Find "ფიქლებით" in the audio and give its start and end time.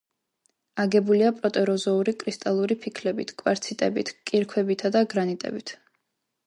2.87-3.35